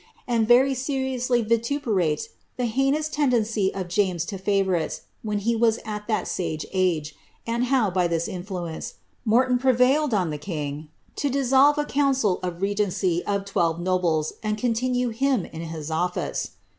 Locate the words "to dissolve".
11.17-11.77